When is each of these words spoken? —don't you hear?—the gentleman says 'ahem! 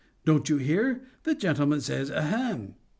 —don't 0.25 0.49
you 0.49 0.57
hear?—the 0.57 1.35
gentleman 1.35 1.79
says 1.79 2.09
'ahem! 2.09 2.73